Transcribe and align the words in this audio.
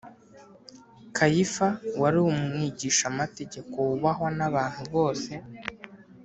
Kayifa 1.15 1.67
wari 2.01 2.19
umwigishamategeko 2.29 3.75
wubahwa 3.87 4.29
n’abantu 4.37 4.81
bose 4.93 5.31